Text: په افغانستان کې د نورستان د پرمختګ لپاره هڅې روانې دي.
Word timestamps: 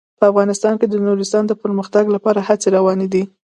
په 0.19 0.25
افغانستان 0.31 0.73
کې 0.79 0.87
د 0.89 0.95
نورستان 1.07 1.43
د 1.47 1.53
پرمختګ 1.63 2.05
لپاره 2.15 2.39
هڅې 2.47 2.67
روانې 2.77 3.07
دي. 3.13 3.23